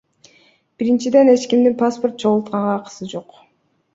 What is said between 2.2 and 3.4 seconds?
чогултканга акысы жок.